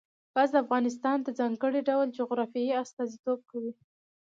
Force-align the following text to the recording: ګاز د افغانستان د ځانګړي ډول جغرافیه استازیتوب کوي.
ګاز 0.33 0.49
د 0.53 0.55
افغانستان 0.63 1.17
د 1.23 1.27
ځانګړي 1.39 1.79
ډول 1.89 2.07
جغرافیه 2.17 2.79
استازیتوب 2.83 3.39
کوي. 3.51 3.73